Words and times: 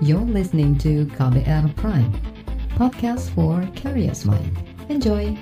You're 0.00 0.24
listening 0.24 0.80
to 0.80 1.04
KBR 1.12 1.76
Prime, 1.76 2.08
podcast 2.72 3.28
for 3.36 3.60
curious 3.76 4.24
mind. 4.24 4.48
Enjoy! 4.88 5.36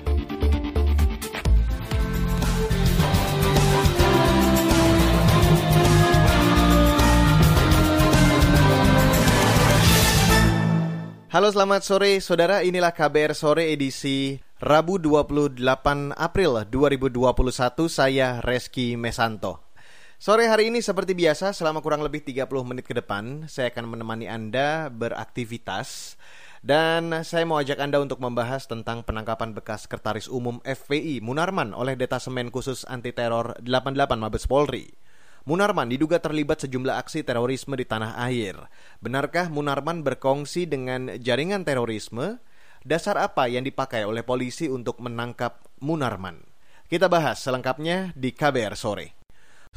Halo 11.31 11.47
selamat 11.55 11.87
sore 11.87 12.19
saudara, 12.19 12.59
inilah 12.59 12.91
KBR 12.91 13.31
sore 13.31 13.71
edisi 13.71 14.43
Rabu 14.59 14.99
28 14.99 15.55
April 16.19 16.67
2021, 16.67 17.87
saya 17.87 18.43
Reski 18.43 18.99
Mesanto. 18.99 19.68
Sore 20.19 20.51
hari 20.51 20.67
ini 20.67 20.83
seperti 20.83 21.15
biasa, 21.15 21.55
selama 21.55 21.79
kurang 21.79 22.03
lebih 22.03 22.19
30 22.19 22.43
menit 22.67 22.83
ke 22.83 22.91
depan, 22.91 23.47
saya 23.47 23.71
akan 23.71 23.95
menemani 23.95 24.27
Anda 24.27 24.91
beraktivitas. 24.91 26.19
Dan 26.59 27.23
saya 27.23 27.47
mau 27.47 27.55
ajak 27.55 27.79
Anda 27.79 28.03
untuk 28.03 28.19
membahas 28.19 28.67
tentang 28.67 29.07
penangkapan 29.07 29.55
bekas 29.55 29.87
Sekretaris 29.87 30.27
Umum 30.27 30.59
FPI 30.67 31.23
Munarman 31.23 31.71
oleh 31.71 31.95
Detasemen 31.95 32.51
Khusus 32.51 32.83
Anti 32.91 33.15
Teror 33.15 33.63
88 33.63 33.95
Mabes 34.19 34.43
Polri. 34.43 34.91
Munarman 35.47 35.87
diduga 35.87 36.19
terlibat 36.19 36.67
sejumlah 36.67 36.99
aksi 36.99 37.23
terorisme 37.23 37.79
di 37.79 37.87
tanah 37.87 38.19
air. 38.19 38.59
Benarkah 38.99 39.47
Munarman 39.47 40.03
berkongsi 40.03 40.67
dengan 40.67 41.15
jaringan 41.15 41.63
terorisme? 41.63 42.43
Dasar 42.83 43.15
apa 43.23 43.47
yang 43.47 43.63
dipakai 43.63 44.03
oleh 44.03 44.27
polisi 44.27 44.67
untuk 44.67 44.99
menangkap 44.99 45.63
Munarman? 45.79 46.43
Kita 46.91 47.07
bahas 47.07 47.39
selengkapnya 47.39 48.11
di 48.19 48.35
KBR 48.35 48.75
sore. 48.75 49.18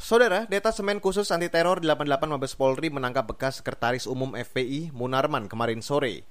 Saudara, 0.03 0.43
Detasemen 0.45 1.01
Khusus 1.01 1.31
Anti 1.33 1.49
Teror 1.49 1.81
88 1.81 2.05
Mabes 2.29 2.53
Polri 2.53 2.91
menangkap 2.93 3.23
bekas 3.23 3.63
Sekretaris 3.63 4.05
Umum 4.05 4.37
FPI 4.37 4.93
Munarman 4.93 5.49
kemarin 5.49 5.81
sore. 5.81 6.27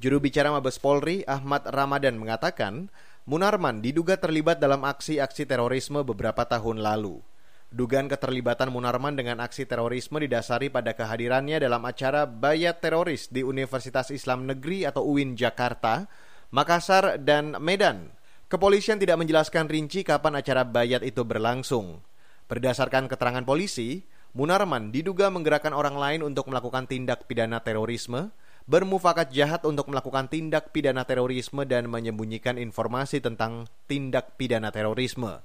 Juru 0.00 0.24
bicara 0.24 0.48
Mabes 0.48 0.80
Polri 0.80 1.20
Ahmad 1.28 1.68
Ramadan 1.68 2.22
mengatakan, 2.22 2.88
Munarman 3.28 3.84
diduga 3.84 4.16
terlibat 4.16 4.56
dalam 4.56 4.86
aksi-aksi 4.88 5.42
terorisme 5.42 6.00
beberapa 6.00 6.48
tahun 6.48 6.80
lalu. 6.80 7.20
Dugaan 7.68 8.08
keterlibatan 8.08 8.72
Munarman 8.72 9.20
dengan 9.20 9.44
aksi 9.44 9.68
terorisme 9.68 10.16
didasari 10.16 10.72
pada 10.72 10.96
kehadirannya 10.96 11.60
dalam 11.60 11.84
acara 11.84 12.30
Bayat 12.30 12.80
Teroris 12.80 13.28
di 13.28 13.44
Universitas 13.44 14.08
Islam 14.14 14.48
Negeri 14.48 14.88
atau 14.88 15.02
UIN 15.02 15.36
Jakarta, 15.36 16.08
Makassar, 16.56 17.20
dan 17.20 17.60
Medan. 17.60 18.16
Kepolisian 18.48 18.96
tidak 18.96 19.20
menjelaskan 19.20 19.68
rinci 19.68 20.08
kapan 20.08 20.40
acara 20.40 20.64
bayat 20.64 21.04
itu 21.04 21.20
berlangsung. 21.20 22.00
Berdasarkan 22.46 23.10
keterangan 23.10 23.42
polisi, 23.42 24.06
Munarman 24.36 24.92
diduga 24.92 25.32
menggerakkan 25.32 25.72
orang 25.72 25.96
lain 25.96 26.20
untuk 26.20 26.52
melakukan 26.52 26.84
tindak 26.84 27.24
pidana 27.24 27.64
terorisme, 27.64 28.36
bermufakat 28.68 29.32
jahat 29.32 29.64
untuk 29.64 29.88
melakukan 29.88 30.28
tindak 30.28 30.76
pidana 30.76 31.08
terorisme 31.08 31.64
dan 31.64 31.88
menyembunyikan 31.88 32.60
informasi 32.60 33.24
tentang 33.24 33.64
tindak 33.88 34.36
pidana 34.36 34.68
terorisme. 34.68 35.40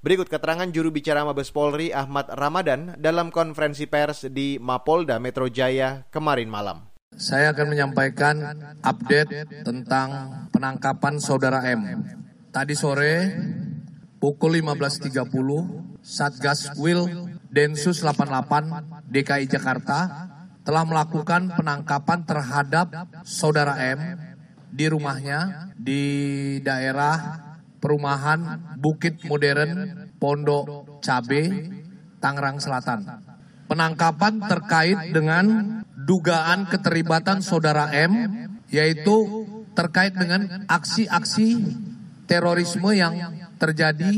Berikut 0.00 0.32
keterangan 0.32 0.64
juru 0.72 0.88
bicara 0.88 1.20
Mabes 1.28 1.52
Polri 1.52 1.92
Ahmad 1.92 2.32
Ramadan 2.32 2.96
dalam 2.96 3.28
konferensi 3.28 3.84
pers 3.84 4.24
di 4.32 4.56
Mapolda 4.56 5.20
Metro 5.20 5.44
Jaya 5.52 6.08
kemarin 6.08 6.48
malam. 6.48 6.88
Saya 7.12 7.52
akan 7.52 7.66
menyampaikan 7.76 8.40
update 8.80 9.60
tentang 9.68 10.08
penangkapan 10.48 11.20
saudara 11.20 11.60
M. 11.68 12.00
Tadi 12.48 12.72
sore 12.72 13.12
pukul 14.20 14.60
15.30 14.60 16.04
Satgas 16.04 16.76
Wil 16.76 17.08
Densus 17.50 18.04
88 18.04 19.10
DKI 19.10 19.48
Jakarta 19.48 20.30
telah 20.62 20.84
melakukan 20.84 21.50
penangkapan 21.56 22.22
terhadap 22.28 22.86
saudara 23.24 23.74
M 23.80 23.98
di 24.70 24.86
rumahnya 24.86 25.72
di 25.74 26.04
daerah 26.62 27.42
perumahan 27.80 28.60
Bukit 28.78 29.24
Modern 29.26 30.06
Pondok 30.20 31.00
Cabe 31.02 31.42
Tangerang 32.20 32.60
Selatan. 32.60 33.02
Penangkapan 33.66 34.44
terkait 34.46 34.98
dengan 35.10 35.80
dugaan 35.96 36.68
keterlibatan 36.68 37.40
saudara 37.40 37.88
M 37.90 38.12
yaitu 38.70 39.48
terkait 39.74 40.14
dengan 40.14 40.66
aksi-aksi 40.68 41.66
terorisme 42.30 42.94
yang 42.94 43.39
terjadi 43.60 44.08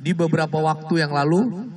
di 0.00 0.12
beberapa 0.16 0.56
waktu 0.56 1.04
yang 1.04 1.12
lalu 1.12 1.68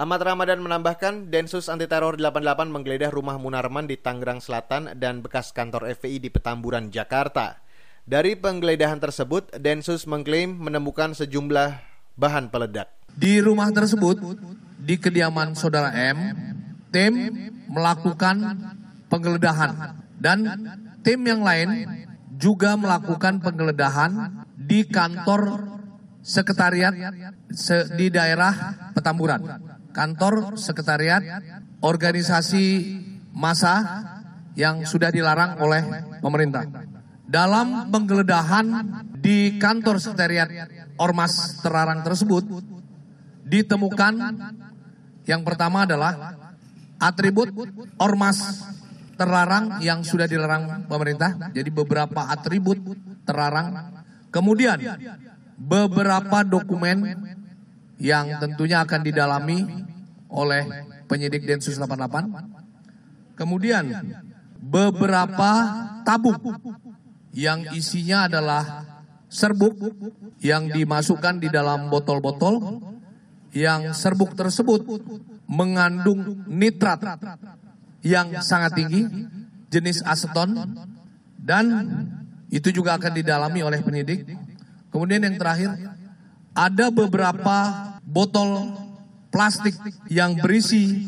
Ahmad 0.00 0.22
Ramadan 0.24 0.64
menambahkan, 0.64 1.28
Densus 1.28 1.68
Anti 1.68 1.84
Teror 1.84 2.16
88 2.16 2.72
menggeledah 2.72 3.12
rumah 3.12 3.36
Munarman 3.36 3.84
di 3.84 4.00
Tangerang 4.00 4.40
Selatan 4.40 4.96
dan 4.96 5.20
bekas 5.20 5.52
kantor 5.52 5.92
FPI 5.92 6.24
di 6.24 6.30
Petamburan, 6.32 6.88
Jakarta. 6.88 7.60
Dari 8.08 8.32
penggeledahan 8.32 8.96
tersebut, 8.96 9.52
Densus 9.60 10.08
mengklaim 10.08 10.56
menemukan 10.56 11.12
sejumlah 11.12 11.84
bahan 12.16 12.48
peledak. 12.48 12.88
Di 13.12 13.44
rumah 13.44 13.68
tersebut, 13.74 14.16
di 14.80 14.96
kediaman 14.96 15.52
saudara 15.52 15.92
M, 15.92 16.16
tim 16.88 17.12
melakukan 17.68 18.56
penggeledahan 19.12 20.00
dan 20.16 20.38
tim 21.04 21.20
yang 21.28 21.44
lain 21.44 21.68
juga 22.40 22.78
melakukan 22.78 23.42
penggeledahan 23.42 24.46
di 24.56 24.86
kantor 24.88 25.79
sekretariat 26.20 26.92
di 27.96 28.06
daerah 28.12 28.52
Petamburan. 28.94 29.40
Kantor 29.90 30.54
sekretariat 30.54 31.22
organisasi 31.82 32.64
massa 33.34 34.06
yang 34.54 34.86
sudah 34.86 35.10
dilarang 35.10 35.58
oleh 35.58 35.82
pemerintah 36.22 36.62
dalam 37.30 37.90
penggeledahan 37.94 38.66
di 39.14 39.54
kantor 39.62 40.02
sekretariat 40.02 40.50
Ormas 40.98 41.62
terlarang 41.62 42.02
tersebut 42.02 42.44
ditemukan 43.46 44.14
yang 45.24 45.46
pertama 45.46 45.86
adalah 45.86 46.34
atribut 46.98 47.54
Ormas 48.02 48.66
terlarang 49.14 49.78
yang 49.84 50.00
sudah 50.00 50.24
dilarang 50.24 50.88
pemerintah. 50.90 51.52
Jadi 51.52 51.70
beberapa 51.70 52.28
atribut 52.32 52.80
terlarang. 53.28 53.94
Kemudian 54.32 54.80
beberapa 55.60 56.40
dokumen 56.40 57.04
yang 58.00 58.40
tentunya 58.40 58.80
akan 58.80 59.00
didalami 59.04 59.68
oleh 60.32 60.64
penyidik 61.04 61.44
Densus 61.44 61.76
88. 61.76 63.36
Kemudian 63.36 63.84
beberapa 64.56 65.52
tabung 66.00 66.40
yang 67.36 67.68
isinya 67.76 68.24
adalah 68.24 68.64
serbuk 69.28 69.76
yang 70.40 70.72
dimasukkan 70.72 71.38
di 71.38 71.52
dalam 71.52 71.92
botol-botol 71.92 72.80
yang 73.52 73.92
serbuk 73.92 74.32
tersebut 74.32 74.82
mengandung 75.50 76.46
nitrat 76.46 77.20
yang 78.00 78.40
sangat 78.40 78.80
tinggi 78.80 79.06
jenis 79.70 80.02
aseton 80.02 80.56
dan 81.38 81.66
itu 82.50 82.74
juga 82.74 82.98
akan 82.98 83.12
didalami 83.14 83.62
oleh 83.62 83.80
penyidik. 83.82 84.26
Kemudian 84.90 85.22
yang 85.22 85.38
terakhir 85.38 85.70
ada 86.54 86.90
beberapa 86.90 87.56
botol 88.02 88.74
plastik 89.30 89.78
yang 90.10 90.34
berisi 90.42 91.06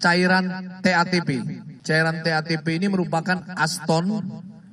cairan 0.00 0.80
TATP. 0.80 1.44
Cairan 1.84 2.24
TATP 2.24 2.80
ini 2.80 2.88
merupakan 2.88 3.44
aston 3.54 4.24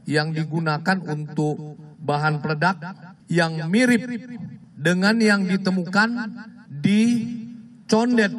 yang 0.07 0.31
digunakan 0.31 0.97
untuk 1.03 1.75
bahan 1.99 2.39
peledak 2.39 2.79
yang 3.27 3.67
mirip 3.67 4.05
dengan 4.77 5.17
yang 5.17 5.43
ditemukan 5.43 6.09
di 6.69 7.01
Condet 7.89 8.33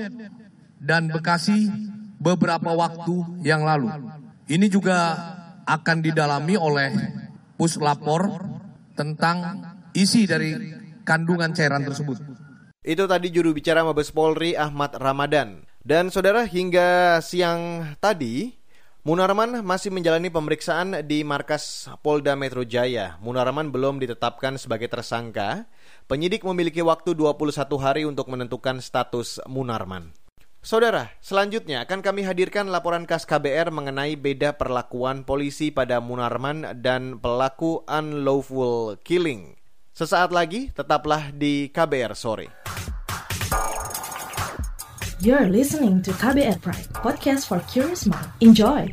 dan 0.79 1.11
Bekasi 1.11 1.71
beberapa 2.19 2.73
waktu 2.73 3.43
yang 3.43 3.67
lalu. 3.67 3.91
Ini 4.47 4.67
juga 4.71 5.19
akan 5.67 5.97
didalami 5.99 6.55
oleh 6.55 6.91
puslapor 7.59 8.31
tentang 8.95 9.59
isi 9.97 10.29
dari 10.29 10.53
kandungan 11.09 11.57
cairan 11.57 11.89
tersebut. 11.89 12.21
Itu 12.85 13.09
tadi 13.09 13.33
juru 13.33 13.57
bicara 13.57 13.83
Mabes 13.83 14.13
Polri 14.13 14.55
Ahmad 14.55 14.95
Ramadan. 14.95 15.65
Dan 15.81 16.13
saudara 16.13 16.45
hingga 16.45 17.19
siang 17.25 17.95
tadi 17.99 18.55
Munarman 19.07 19.63
masih 19.63 19.95
menjalani 19.95 20.35
pemeriksaan 20.35 21.07
di 21.07 21.23
markas 21.23 21.87
Polda 22.03 22.35
Metro 22.35 22.67
Jaya. 22.67 23.15
Munarman 23.23 23.71
belum 23.71 24.03
ditetapkan 24.03 24.59
sebagai 24.59 24.91
tersangka. 24.91 25.71
Penyidik 26.11 26.43
memiliki 26.43 26.83
waktu 26.83 27.15
21 27.15 27.79
hari 27.79 28.03
untuk 28.03 28.27
menentukan 28.27 28.83
status 28.83 29.39
Munarman. 29.47 30.11
Saudara, 30.59 31.15
selanjutnya 31.23 31.87
akan 31.87 32.03
kami 32.03 32.27
hadirkan 32.27 32.67
laporan 32.67 33.07
khas 33.07 33.23
KBR 33.31 33.71
mengenai 33.71 34.19
beda 34.19 34.59
perlakuan 34.59 35.23
polisi 35.23 35.71
pada 35.71 36.03
Munarman 36.03 36.83
dan 36.83 37.23
pelaku 37.23 37.87
unlawful 37.87 38.99
killing. 39.07 39.56
Sesaat 39.97 40.29
lagi 40.29 40.69
tetaplah 40.77 41.33
di 41.33 41.73
KBR 41.73 42.13
sore. 42.13 42.53
You're 45.25 45.49
listening 45.49 46.05
to 46.05 46.13
KBR 46.13 46.61
Pride, 46.61 46.93
podcast 47.01 47.49
for 47.49 47.65
curious 47.65 48.05
mind. 48.05 48.29
Enjoy. 48.45 48.93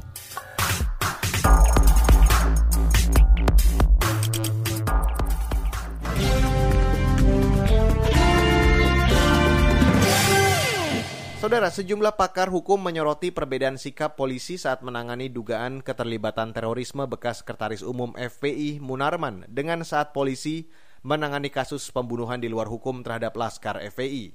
Saudara, 11.44 11.68
sejumlah 11.68 12.16
pakar 12.16 12.48
hukum 12.48 12.80
menyoroti 12.80 13.36
perbedaan 13.36 13.76
sikap 13.76 14.16
polisi 14.16 14.56
saat 14.56 14.80
menangani 14.80 15.28
dugaan 15.28 15.84
keterlibatan 15.84 16.56
terorisme 16.56 17.04
bekas 17.12 17.44
Sekretaris 17.44 17.84
Umum 17.84 18.16
FPI 18.16 18.80
Munarman 18.80 19.44
dengan 19.52 19.84
saat 19.84 20.16
polisi 20.16 20.72
menangani 21.04 21.52
kasus 21.52 21.92
pembunuhan 21.92 22.40
di 22.40 22.48
luar 22.48 22.72
hukum 22.72 23.04
terhadap 23.04 23.36
Laskar 23.36 23.84
FPI. 23.84 24.34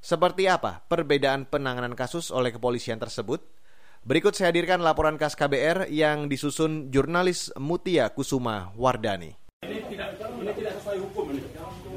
Seperti 0.00 0.48
apa 0.48 0.84
perbedaan 0.88 1.44
penanganan 1.44 1.92
kasus 1.92 2.32
oleh 2.32 2.52
kepolisian 2.52 2.96
tersebut? 2.96 3.44
Berikut 4.06 4.38
saya 4.38 4.54
hadirkan 4.54 4.80
laporan 4.86 5.18
KAS 5.18 5.34
KBR 5.34 5.90
yang 5.90 6.30
disusun 6.30 6.94
jurnalis 6.94 7.50
Mutia 7.58 8.14
Kusuma 8.14 8.70
Wardani. 8.78 9.34
Ini 9.66 9.82
tidak 9.90 10.14
ini 10.22 10.52
tidak 10.54 10.78
sesuai 10.78 10.98
hukum 11.10 11.34
ini. 11.34 11.42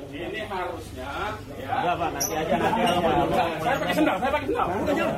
Ini 0.09 0.41
harusnya 0.49 1.05
ya. 1.53 1.69
Enggak, 1.69 1.95
Pak, 2.01 2.09
nanti 2.17 2.33
aja 2.33 2.55
nanti 2.57 2.81
aja. 2.81 2.97
Saya 3.61 3.75
pakai 3.77 3.93
sendal, 3.93 4.15
saya 4.17 4.31
pakai 4.33 4.47
sendal. 4.49 4.67
Udah 4.73 4.93
jalan. 4.97 5.15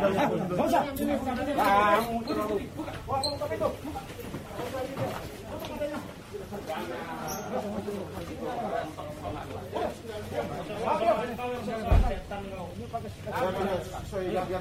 Enggak 0.52 0.68
usah. 0.68 0.82
Kamu 0.92 2.16
itu 2.20 2.32
buka. 2.76 2.92
Wah, 3.08 3.20
buka 3.24 3.46
itu. 3.56 3.70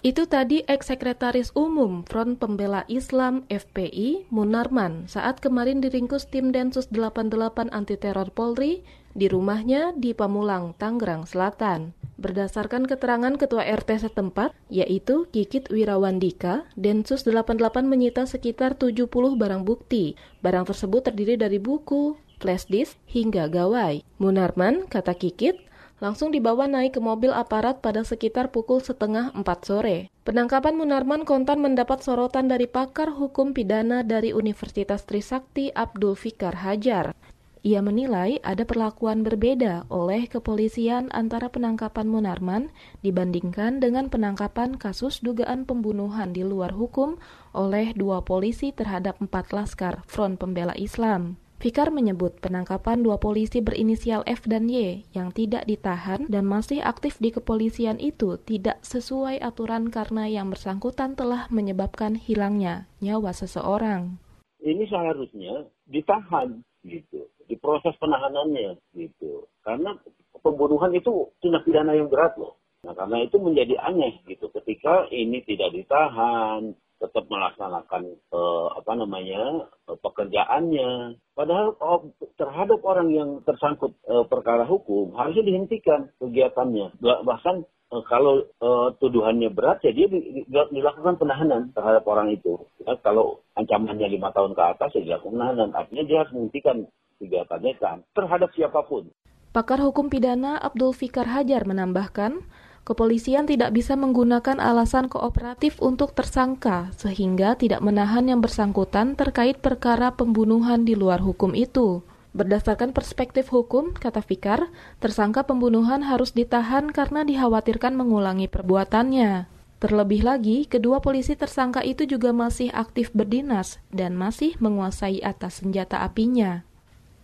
Itu 0.01 0.27
tadi 0.27 0.63
ex-sekretaris 0.67 1.55
umum 1.55 2.03
Front 2.07 2.39
Pembela 2.39 2.83
Islam 2.87 3.47
FPI 3.51 4.31
Munarman 4.31 5.07
saat 5.11 5.39
kemarin 5.39 5.83
diringkus 5.83 6.31
tim 6.31 6.55
Densus 6.55 6.91
88 6.91 7.71
Anti 7.71 7.97
Teror 7.99 8.31
Polri 8.35 8.83
di 9.15 9.27
rumahnya 9.27 9.95
di 9.99 10.15
Pamulang, 10.15 10.79
Tangerang 10.79 11.27
Selatan. 11.27 12.00
Berdasarkan 12.21 12.85
keterangan 12.85 13.33
Ketua 13.41 13.65
RT 13.65 14.05
setempat, 14.05 14.53
yaitu 14.69 15.25
Kikit 15.33 15.73
Wirawandika, 15.73 16.69
Densus 16.77 17.25
88 17.25 17.89
menyita 17.89 18.29
sekitar 18.29 18.77
70 18.77 19.09
barang 19.41 19.65
bukti. 19.65 20.21
Barang 20.45 20.69
tersebut 20.69 21.01
terdiri 21.01 21.41
dari 21.41 21.57
buku, 21.57 22.21
flash 22.37 22.69
disk, 22.69 23.01
hingga 23.09 23.49
gawai. 23.49 24.05
Munarman, 24.21 24.85
kata 24.85 25.17
Kikit, 25.17 25.65
langsung 26.05 26.29
dibawa 26.29 26.69
naik 26.69 26.97
ke 26.97 27.01
mobil 27.01 27.33
aparat 27.33 27.81
pada 27.81 28.05
sekitar 28.05 28.53
pukul 28.53 28.85
setengah 28.85 29.33
empat 29.33 29.65
sore. 29.65 30.13
Penangkapan 30.29 30.77
Munarman 30.77 31.25
kontan 31.25 31.65
mendapat 31.65 32.05
sorotan 32.05 32.53
dari 32.53 32.69
pakar 32.69 33.17
hukum 33.17 33.57
pidana 33.57 34.05
dari 34.05 34.37
Universitas 34.37 35.09
Trisakti 35.09 35.73
Abdul 35.73 36.21
Fikar 36.21 36.61
Hajar. 36.61 37.17
Ia 37.61 37.85
menilai 37.85 38.41
ada 38.41 38.65
perlakuan 38.65 39.21
berbeda 39.21 39.85
oleh 39.93 40.25
kepolisian 40.25 41.13
antara 41.13 41.53
penangkapan 41.53 42.09
Munarman 42.09 42.73
dibandingkan 43.05 43.85
dengan 43.85 44.09
penangkapan 44.09 44.81
kasus 44.81 45.21
dugaan 45.21 45.69
pembunuhan 45.69 46.33
di 46.33 46.41
luar 46.41 46.73
hukum 46.73 47.21
oleh 47.53 47.93
dua 47.93 48.25
polisi 48.25 48.73
terhadap 48.73 49.21
empat 49.21 49.53
laskar 49.53 50.01
Front 50.09 50.41
Pembela 50.41 50.73
Islam. 50.81 51.37
Fikar 51.61 51.93
menyebut 51.93 52.41
penangkapan 52.41 53.05
dua 53.05 53.21
polisi 53.21 53.61
berinisial 53.61 54.25
F 54.25 54.49
dan 54.49 54.73
Y 54.73 55.05
yang 55.13 55.29
tidak 55.29 55.69
ditahan 55.69 56.25
dan 56.33 56.49
masih 56.49 56.81
aktif 56.81 57.21
di 57.21 57.29
kepolisian 57.29 58.01
itu 58.01 58.41
tidak 58.41 58.81
sesuai 58.81 59.37
aturan 59.45 59.93
karena 59.93 60.25
yang 60.25 60.49
bersangkutan 60.49 61.13
telah 61.13 61.45
menyebabkan 61.53 62.17
hilangnya 62.17 62.89
nyawa 63.05 63.37
seseorang. 63.37 64.17
Ini 64.65 64.89
seharusnya 64.89 65.69
ditahan 65.85 66.65
gitu, 66.89 67.29
diproses 67.51 67.99
penahanannya 67.99 68.79
gitu. 68.95 69.51
Karena 69.67 69.99
pembunuhan 70.39 70.95
itu 70.95 71.35
tindak 71.43 71.67
pidana 71.67 71.99
yang 71.99 72.07
berat 72.07 72.39
loh. 72.39 72.57
Nah, 72.81 72.97
karena 72.97 73.27
itu 73.27 73.37
menjadi 73.37 73.77
aneh 73.83 74.25
gitu 74.25 74.49
ketika 74.57 75.05
ini 75.13 75.45
tidak 75.45 75.75
ditahan, 75.77 76.73
tetap 77.01 77.25
melaksanakan 77.33 78.13
uh, 78.33 78.77
apa 78.77 78.93
namanya 78.93 79.69
uh, 79.89 79.99
pekerjaannya. 80.01 81.17
Padahal 81.33 81.77
oh, 81.81 82.13
terhadap 82.37 82.81
orang 82.85 83.09
yang 83.13 83.31
tersangkut 83.49 83.97
uh, 84.05 84.29
perkara 84.29 84.69
hukum 84.69 85.17
harusnya 85.17 85.45
dihentikan 85.45 86.13
kegiatannya. 86.21 87.01
Bahkan 87.01 87.57
uh, 87.93 88.03
kalau 88.05 88.45
uh, 88.61 88.93
tuduhannya 89.01 89.49
berat, 89.49 89.81
ya 89.81 89.97
dia 89.97 90.13
di, 90.13 90.21
di, 90.21 90.43
dilakukan 90.49 91.17
penahanan 91.17 91.73
terhadap 91.73 92.05
orang 92.05 92.37
itu. 92.37 92.61
Ya, 92.85 92.97
kalau 93.01 93.41
ancamannya 93.57 94.09
lima 94.13 94.29
tahun 94.37 94.53
ke 94.53 94.63
atas, 94.77 94.93
ya 94.97 95.05
dilakukan 95.05 95.41
penahanan. 95.41 95.71
Artinya 95.73 96.05
dia 96.05 96.17
harus 96.21 96.33
menghentikan 96.37 96.85
kegiatannya 97.21 97.77
kan 97.77 98.03
terhadap 98.17 98.51
siapa 98.57 98.81
pun. 98.89 99.13
Pakar 99.53 99.83
hukum 99.85 100.09
pidana 100.09 100.57
Abdul 100.57 100.97
Fikar 100.97 101.27
Hajar 101.29 101.67
menambahkan, 101.67 102.41
kepolisian 102.89 103.45
tidak 103.51 103.77
bisa 103.77 103.99
menggunakan 103.99 104.63
alasan 104.63 105.11
kooperatif 105.11 105.77
untuk 105.85 106.17
tersangka 106.17 106.95
sehingga 106.97 107.59
tidak 107.59 107.85
menahan 107.85 108.31
yang 108.31 108.41
bersangkutan 108.41 109.19
terkait 109.19 109.59
perkara 109.59 110.15
pembunuhan 110.15 110.87
di 110.87 110.95
luar 110.95 111.21
hukum 111.21 111.53
itu. 111.53 112.01
Berdasarkan 112.31 112.95
perspektif 112.95 113.51
hukum, 113.51 113.91
kata 113.91 114.23
Fikar, 114.23 114.71
tersangka 115.03 115.43
pembunuhan 115.43 116.07
harus 116.07 116.31
ditahan 116.31 116.95
karena 116.95 117.27
dikhawatirkan 117.27 117.99
mengulangi 117.99 118.47
perbuatannya. 118.47 119.51
Terlebih 119.83 120.23
lagi, 120.23 120.69
kedua 120.71 121.03
polisi 121.03 121.35
tersangka 121.35 121.83
itu 121.83 122.07
juga 122.07 122.31
masih 122.31 122.71
aktif 122.71 123.11
berdinas 123.11 123.83
dan 123.91 124.15
masih 124.15 124.55
menguasai 124.63 125.19
atas 125.27 125.59
senjata 125.59 126.07
apinya. 126.07 126.63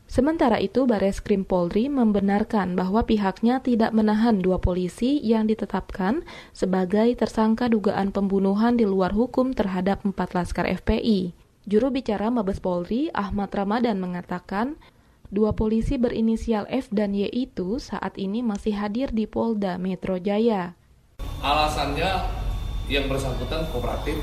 Sementara 0.06 0.62
itu, 0.62 0.86
Bares 0.86 1.18
Krim 1.18 1.42
Polri 1.42 1.90
membenarkan 1.90 2.78
bahwa 2.78 3.02
pihaknya 3.02 3.58
tidak 3.58 3.90
menahan 3.90 4.38
dua 4.38 4.62
polisi 4.62 5.18
yang 5.18 5.50
ditetapkan 5.50 6.22
sebagai 6.54 7.10
tersangka 7.18 7.66
dugaan 7.66 8.14
pembunuhan 8.14 8.78
di 8.78 8.86
luar 8.86 9.10
hukum 9.10 9.50
terhadap 9.50 10.06
empat 10.06 10.32
laskar 10.38 10.70
FPI. 10.70 11.34
Juru 11.66 11.90
bicara 11.90 12.30
Mabes 12.30 12.62
Polri, 12.62 13.10
Ahmad 13.10 13.50
Ramadan 13.50 13.98
mengatakan, 13.98 14.78
dua 15.34 15.58
polisi 15.58 15.98
berinisial 15.98 16.70
F 16.70 16.86
dan 16.94 17.10
Y 17.10 17.26
itu 17.34 17.82
saat 17.82 18.14
ini 18.14 18.46
masih 18.46 18.78
hadir 18.78 19.10
di 19.10 19.26
Polda 19.26 19.74
Metro 19.74 20.22
Jaya. 20.22 20.78
Alasannya 21.42 22.30
yang 22.86 23.10
bersangkutan 23.10 23.66
kooperatif, 23.74 24.22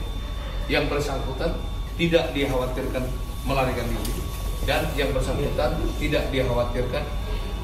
yang 0.72 0.88
bersangkutan 0.88 1.52
tidak 2.00 2.32
dikhawatirkan 2.32 3.04
melarikan 3.44 3.84
diri, 3.92 4.24
dan 4.64 4.88
yang 4.96 5.12
bersangkutan 5.12 5.76
tidak 6.00 6.24
dikhawatirkan 6.32 7.04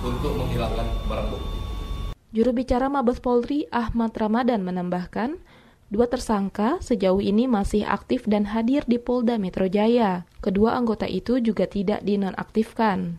untuk 0.04 0.36
menghilangkan 0.36 0.88
barang 1.08 1.28
bukti. 1.32 1.58
Juru 2.30 2.52
bicara 2.54 2.88
Mabes 2.92 3.18
Polri 3.24 3.66
Ahmad 3.74 4.14
Ramadan 4.14 4.62
menambahkan, 4.62 5.42
dua 5.90 6.06
tersangka 6.06 6.78
sejauh 6.84 7.18
ini 7.18 7.50
masih 7.50 7.88
aktif 7.88 8.30
dan 8.30 8.54
hadir 8.54 8.86
di 8.86 9.02
Polda 9.02 9.42
Metro 9.42 9.66
Jaya. 9.66 10.30
Kedua 10.44 10.78
anggota 10.78 11.10
itu 11.10 11.42
juga 11.42 11.66
tidak 11.66 12.06
dinonaktifkan. 12.06 13.18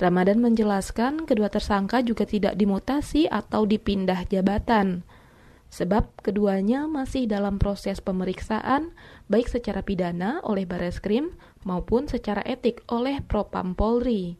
Ramadan 0.00 0.42
menjelaskan 0.42 1.28
kedua 1.28 1.52
tersangka 1.52 2.02
juga 2.02 2.26
tidak 2.26 2.58
dimutasi 2.58 3.28
atau 3.28 3.68
dipindah 3.68 4.26
jabatan 4.26 5.06
sebab 5.72 6.12
keduanya 6.20 6.84
masih 6.84 7.24
dalam 7.24 7.56
proses 7.56 8.04
pemeriksaan 8.04 8.92
baik 9.32 9.48
secara 9.48 9.80
pidana 9.80 10.44
oleh 10.44 10.68
Bareskrim 10.68 11.32
maupun 11.64 12.04
secara 12.12 12.44
etik 12.44 12.84
oleh 12.92 13.24
Propam 13.24 13.72
Polri. 13.72 14.36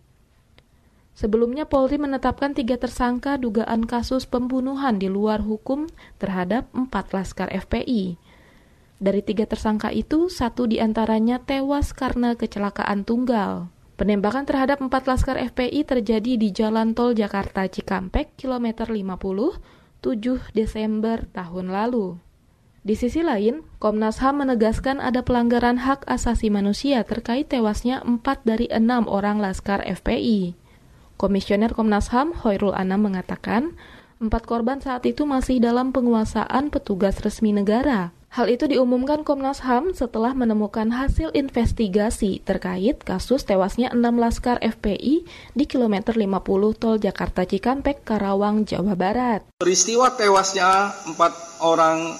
Sebelumnya 1.16 1.64
Polri 1.64 1.96
menetapkan 1.96 2.52
tiga 2.52 2.76
tersangka 2.76 3.40
dugaan 3.40 3.88
kasus 3.88 4.28
pembunuhan 4.28 5.00
di 5.00 5.08
luar 5.08 5.40
hukum 5.40 5.88
terhadap 6.20 6.68
empat 6.76 7.16
laskar 7.16 7.48
FPI. 7.48 8.16
Dari 9.02 9.20
tiga 9.20 9.44
tersangka 9.48 9.90
itu, 9.90 10.30
satu 10.30 10.64
di 10.64 10.78
antaranya 10.78 11.42
tewas 11.42 11.92
karena 11.92 12.38
kecelakaan 12.38 13.04
tunggal. 13.04 13.68
Penembakan 14.00 14.48
terhadap 14.48 14.80
empat 14.80 15.04
laskar 15.04 15.36
FPI 15.36 15.84
terjadi 15.84 16.40
di 16.40 16.48
Jalan 16.48 16.96
Tol 16.96 17.12
Jakarta 17.12 17.68
Cikampek, 17.68 18.32
kilometer 18.40 18.88
50, 18.88 19.81
7 20.02 20.50
Desember 20.50 21.30
tahun 21.30 21.70
lalu. 21.70 22.18
Di 22.82 22.98
sisi 22.98 23.22
lain, 23.22 23.62
Komnas 23.78 24.18
HAM 24.18 24.42
menegaskan 24.42 24.98
ada 24.98 25.22
pelanggaran 25.22 25.78
hak 25.78 26.02
asasi 26.10 26.50
manusia 26.50 27.06
terkait 27.06 27.46
tewasnya 27.46 28.02
4 28.02 28.18
dari 28.42 28.66
6 28.66 29.06
orang 29.06 29.38
laskar 29.38 29.78
FPI. 29.86 30.58
Komisioner 31.14 31.70
Komnas 31.70 32.10
HAM 32.10 32.34
Hoirul 32.42 32.74
Anam 32.74 33.06
mengatakan, 33.06 33.78
empat 34.18 34.42
korban 34.42 34.82
saat 34.82 35.06
itu 35.06 35.22
masih 35.22 35.62
dalam 35.62 35.94
penguasaan 35.94 36.74
petugas 36.74 37.22
resmi 37.22 37.54
negara. 37.54 38.10
Hal 38.32 38.48
itu 38.48 38.64
diumumkan 38.64 39.28
Komnas 39.28 39.60
HAM 39.60 39.92
setelah 39.92 40.32
menemukan 40.32 40.88
hasil 40.88 41.36
investigasi 41.36 42.40
terkait 42.40 42.96
kasus 43.04 43.44
tewasnya 43.44 43.92
6 43.92 44.00
laskar 44.16 44.56
FPI 44.56 45.28
di 45.52 45.64
kilometer 45.68 46.16
50 46.16 46.40
tol 46.80 46.96
Jakarta 46.96 47.44
Cikampek, 47.44 48.08
Karawang, 48.08 48.64
Jawa 48.64 48.96
Barat. 48.96 49.44
Peristiwa 49.60 50.16
tewasnya 50.16 50.96
empat 51.12 51.60
orang 51.60 52.16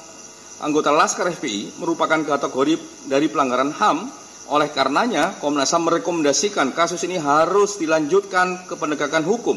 anggota 0.60 0.92
laskar 0.92 1.32
FPI 1.32 1.80
merupakan 1.80 2.20
kategori 2.20 2.76
dari 3.08 3.32
pelanggaran 3.32 3.72
HAM. 3.72 4.04
Oleh 4.52 4.68
karenanya, 4.68 5.40
Komnas 5.40 5.72
HAM 5.72 5.88
merekomendasikan 5.88 6.76
kasus 6.76 7.00
ini 7.08 7.16
harus 7.16 7.80
dilanjutkan 7.80 8.68
ke 8.68 8.76
penegakan 8.76 9.24
hukum 9.24 9.56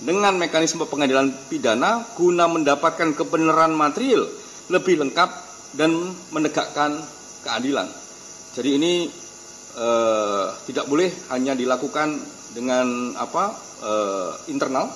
dengan 0.00 0.40
mekanisme 0.40 0.88
pengadilan 0.88 1.28
pidana 1.52 2.00
guna 2.16 2.48
mendapatkan 2.48 3.12
kebenaran 3.12 3.76
material 3.76 4.24
lebih 4.72 5.04
lengkap 5.04 5.45
dan 5.74 5.90
menegakkan 6.30 6.94
keadilan. 7.42 7.90
Jadi 8.54 8.70
ini 8.78 8.92
eh, 9.74 10.46
tidak 10.70 10.86
boleh 10.86 11.10
hanya 11.34 11.58
dilakukan 11.58 12.14
dengan 12.54 13.16
apa 13.18 13.50
eh, 13.82 14.30
internal, 14.54 14.86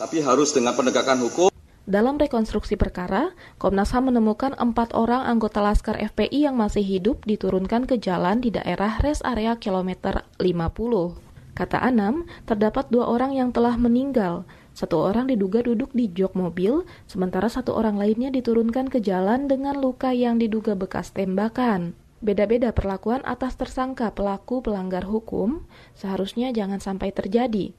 tapi 0.00 0.24
harus 0.24 0.56
dengan 0.56 0.72
penegakan 0.72 1.20
hukum. 1.28 1.48
Dalam 1.84 2.16
rekonstruksi 2.16 2.80
perkara, 2.80 3.36
Komnas 3.60 3.92
HAM 3.92 4.08
menemukan 4.08 4.56
empat 4.56 4.96
orang 4.96 5.28
anggota 5.28 5.60
Laskar 5.60 6.00
FPI 6.00 6.48
yang 6.48 6.56
masih 6.56 6.80
hidup 6.80 7.20
diturunkan 7.28 7.84
ke 7.84 8.00
jalan 8.00 8.40
di 8.40 8.48
daerah 8.48 8.96
res 9.04 9.20
area 9.20 9.60
kilometer 9.60 10.24
50. 10.40 11.20
Kata 11.52 11.84
Anam, 11.84 12.24
terdapat 12.48 12.88
dua 12.88 13.06
orang 13.12 13.36
yang 13.36 13.52
telah 13.52 13.76
meninggal. 13.76 14.48
Satu 14.74 14.98
orang 15.06 15.30
diduga 15.30 15.62
duduk 15.62 15.94
di 15.94 16.10
jok 16.10 16.34
mobil, 16.34 16.82
sementara 17.06 17.46
satu 17.46 17.78
orang 17.78 17.94
lainnya 17.94 18.34
diturunkan 18.34 18.90
ke 18.90 18.98
jalan 18.98 19.46
dengan 19.46 19.78
luka 19.78 20.10
yang 20.10 20.42
diduga 20.42 20.74
bekas 20.74 21.14
tembakan. 21.14 21.94
Beda-beda 22.18 22.74
perlakuan 22.74 23.22
atas 23.22 23.54
tersangka 23.54 24.10
pelaku 24.10 24.66
pelanggar 24.66 25.06
hukum 25.06 25.62
seharusnya 25.94 26.50
jangan 26.50 26.82
sampai 26.82 27.14
terjadi, 27.14 27.70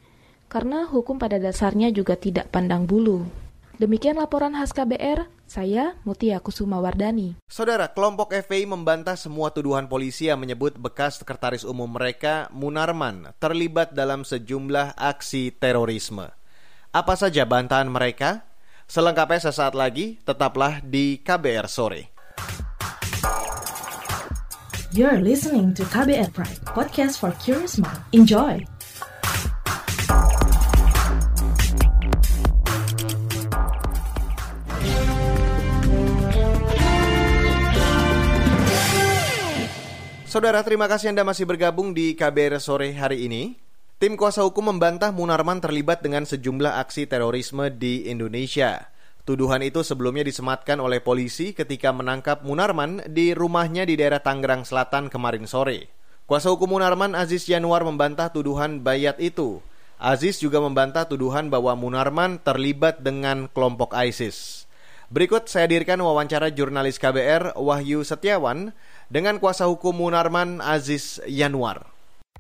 karena 0.48 0.88
hukum 0.88 1.20
pada 1.20 1.36
dasarnya 1.36 1.92
juga 1.92 2.16
tidak 2.16 2.48
pandang 2.48 2.88
bulu. 2.88 3.28
Demikian 3.76 4.16
laporan 4.16 4.56
khas 4.56 4.72
KBR, 4.72 5.28
saya 5.44 6.00
Mutia 6.08 6.40
Kusuma 6.40 6.80
Wardani. 6.80 7.36
Saudara, 7.52 7.92
kelompok 7.92 8.32
FPI 8.32 8.64
membantah 8.72 9.20
semua 9.20 9.52
tuduhan 9.52 9.92
polisi 9.92 10.32
yang 10.32 10.40
menyebut 10.40 10.80
bekas 10.80 11.20
sekretaris 11.20 11.68
umum 11.68 11.92
mereka, 11.92 12.48
Munarman, 12.56 13.36
terlibat 13.36 13.92
dalam 13.92 14.24
sejumlah 14.24 14.96
aksi 14.96 15.52
terorisme. 15.60 16.32
Apa 16.96 17.20
saja 17.20 17.44
bantahan 17.44 17.92
mereka? 17.92 18.48
Selengkapnya 18.88 19.52
sesaat 19.52 19.76
lagi, 19.76 20.16
tetaplah 20.24 20.80
di 20.80 21.20
KBR 21.20 21.68
Sore. 21.68 22.08
You're 24.96 25.20
listening 25.20 25.76
to 25.76 25.84
KBR 25.92 26.32
Pride, 26.32 26.64
podcast 26.64 27.20
for 27.20 27.36
curious 27.44 27.76
mind. 27.76 28.00
Enjoy! 28.16 28.64
Saudara, 40.24 40.64
terima 40.64 40.88
kasih 40.88 41.12
Anda 41.12 41.28
masih 41.28 41.44
bergabung 41.44 41.92
di 41.92 42.16
KBR 42.16 42.64
sore 42.64 42.96
hari 42.96 43.28
ini. 43.28 43.65
Tim 43.96 44.20
kuasa 44.20 44.44
hukum 44.44 44.76
membantah 44.76 45.16
Munarman 45.16 45.64
terlibat 45.64 46.04
dengan 46.04 46.28
sejumlah 46.28 46.84
aksi 46.84 47.08
terorisme 47.08 47.72
di 47.72 48.12
Indonesia. 48.12 48.92
Tuduhan 49.24 49.64
itu 49.64 49.88
sebelumnya 49.88 50.28
disematkan 50.28 50.84
oleh 50.84 51.00
polisi 51.00 51.56
ketika 51.56 51.96
menangkap 51.96 52.44
Munarman 52.44 53.00
di 53.08 53.32
rumahnya 53.32 53.88
di 53.88 53.96
daerah 53.96 54.20
Tangerang 54.20 54.68
Selatan 54.68 55.08
kemarin 55.08 55.48
sore. 55.48 55.88
Kuasa 56.28 56.52
hukum 56.52 56.76
Munarman 56.76 57.16
Aziz 57.16 57.48
Januar 57.48 57.88
membantah 57.88 58.28
tuduhan 58.36 58.84
bayat 58.84 59.16
itu. 59.24 59.64
Aziz 59.96 60.44
juga 60.44 60.60
membantah 60.60 61.08
tuduhan 61.08 61.48
bahwa 61.48 61.72
Munarman 61.80 62.44
terlibat 62.44 63.00
dengan 63.00 63.48
kelompok 63.48 63.96
ISIS. 63.96 64.68
Berikut 65.08 65.48
saya 65.48 65.72
hadirkan 65.72 66.04
wawancara 66.04 66.52
jurnalis 66.52 67.00
KBR 67.00 67.56
Wahyu 67.56 68.04
Setiawan 68.04 68.76
dengan 69.08 69.40
kuasa 69.40 69.72
hukum 69.72 69.96
Munarman 69.96 70.60
Aziz 70.60 71.24
Yanuar. 71.24 71.95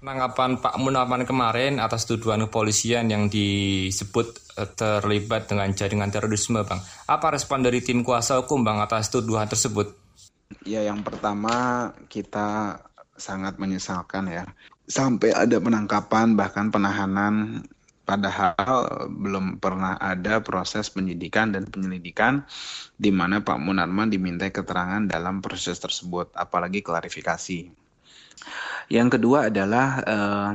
Penangkapan 0.05 0.62
Pak 0.62 0.77
Munarman 0.77 1.25
kemarin 1.25 1.81
atas 1.81 2.05
tuduhan 2.05 2.38
kepolisian 2.45 3.09
yang 3.09 3.25
disebut 3.25 4.53
eh, 4.53 4.69
terlibat 4.77 5.50
dengan 5.50 5.74
jaringan 5.74 6.13
terorisme, 6.13 6.62
Bang. 6.62 6.77
Apa 7.09 7.33
respon 7.33 7.65
dari 7.65 7.81
tim 7.81 8.05
kuasa 8.05 8.38
hukum, 8.38 8.62
Bang, 8.62 8.77
atas 8.85 9.09
tuduhan 9.09 9.50
tersebut? 9.50 9.97
Ya, 10.62 10.85
yang 10.85 11.01
pertama 11.01 11.89
kita 12.05 12.77
sangat 13.17 13.57
menyesalkan 13.57 14.29
ya. 14.29 14.45
Sampai 14.85 15.33
ada 15.33 15.57
penangkapan 15.57 16.38
bahkan 16.38 16.69
penahanan 16.69 17.65
padahal 18.05 19.09
belum 19.09 19.57
pernah 19.57 19.97
ada 19.97 20.45
proses 20.45 20.93
penyidikan 20.93 21.50
dan 21.50 21.65
penyelidikan 21.65 22.45
di 22.93 23.09
mana 23.09 23.41
Pak 23.41 23.57
Munarman 23.57 24.13
dimintai 24.13 24.53
keterangan 24.53 25.01
dalam 25.09 25.41
proses 25.41 25.81
tersebut, 25.81 26.29
apalagi 26.38 26.85
klarifikasi. 26.85 27.85
Yang 28.92 29.18
kedua 29.20 29.50
adalah 29.50 29.88
uh, 30.06 30.51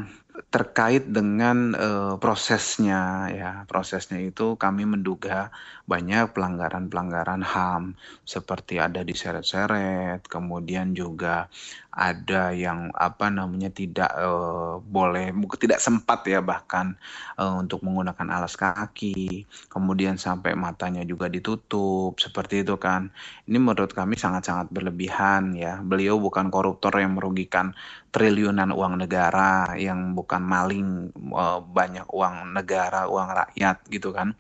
terkait 0.49 1.11
dengan 1.11 1.77
uh, 1.77 2.15
prosesnya 2.17 3.29
ya. 3.35 3.51
Prosesnya 3.69 4.23
itu 4.23 4.57
kami 4.57 4.89
menduga 4.89 5.53
banyak 5.91 6.31
pelanggaran-pelanggaran 6.31 7.43
HAM 7.43 7.99
seperti 8.23 8.79
ada 8.79 9.03
diseret-seret 9.03 10.23
kemudian 10.31 10.95
juga 10.95 11.51
ada 11.91 12.55
yang 12.55 12.95
apa 12.95 13.27
namanya 13.35 13.75
tidak 13.75 14.15
uh, 14.15 14.79
boleh 14.79 15.35
tidak 15.59 15.83
sempat 15.83 16.23
ya 16.31 16.39
bahkan 16.39 16.95
uh, 17.35 17.59
untuk 17.59 17.83
menggunakan 17.83 18.31
alas 18.31 18.55
kaki 18.55 19.43
kemudian 19.67 20.15
sampai 20.15 20.55
matanya 20.55 21.03
juga 21.03 21.27
ditutup 21.27 22.15
seperti 22.23 22.63
itu 22.63 22.79
kan. 22.79 23.11
Ini 23.51 23.59
menurut 23.59 23.91
kami 23.91 24.15
sangat-sangat 24.15 24.71
berlebihan 24.71 25.59
ya. 25.59 25.83
Beliau 25.83 26.23
bukan 26.23 26.53
koruptor 26.55 26.95
yang 27.03 27.19
merugikan 27.19 27.75
triliunan 28.11 28.71
uang 28.75 29.03
negara 29.03 29.75
yang 29.79 30.15
bukan 30.19 30.43
maling 30.43 31.15
uh, 31.31 31.63
banyak 31.63 32.07
uang 32.11 32.55
negara 32.55 33.07
uang 33.07 33.31
rakyat 33.35 33.87
gitu 33.87 34.11
kan 34.11 34.35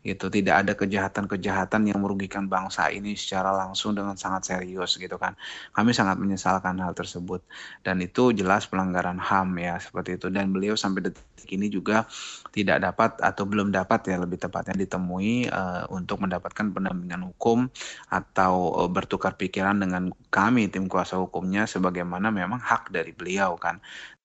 gitu. 0.00 0.32
Tidak 0.32 0.54
ada 0.64 0.72
kejahatan-kejahatan 0.76 1.92
yang 1.92 2.00
merugikan 2.00 2.48
bangsa 2.48 2.88
ini 2.88 3.12
secara 3.14 3.52
langsung 3.52 3.92
dengan 3.92 4.16
sangat 4.16 4.52
serius 4.52 4.96
gitu 4.96 5.16
kan. 5.20 5.36
Kami 5.76 5.92
sangat 5.92 6.16
menyesalkan 6.16 6.80
hal 6.80 6.96
tersebut. 6.96 7.44
Dan 7.84 8.00
itu 8.00 8.32
jelas 8.32 8.64
pelanggaran 8.68 9.20
HAM 9.20 9.56
ya 9.60 9.76
seperti 9.76 10.16
itu. 10.16 10.32
Dan 10.32 10.52
beliau 10.52 10.74
sampai 10.76 11.12
detik 11.12 11.48
ini 11.52 11.68
juga 11.68 12.08
tidak 12.50 12.82
dapat 12.82 13.10
atau 13.22 13.44
belum 13.46 13.70
dapat 13.70 14.10
ya 14.10 14.16
lebih 14.18 14.42
tepatnya 14.42 14.74
ditemui 14.74 15.48
uh, 15.50 15.86
untuk 15.92 16.22
mendapatkan 16.22 16.66
pendampingan 16.74 17.22
hukum 17.30 17.70
atau 18.10 18.84
uh, 18.84 18.90
bertukar 18.90 19.38
pikiran 19.38 19.78
dengan 19.78 20.10
kami 20.28 20.66
tim 20.66 20.90
kuasa 20.90 21.18
hukumnya 21.18 21.66
sebagaimana 21.70 22.34
memang 22.34 22.58
hak 22.58 22.90
dari 22.90 23.14
beliau 23.14 23.54
kan 23.54 23.78